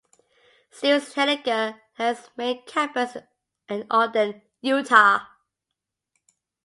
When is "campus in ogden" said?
2.65-4.41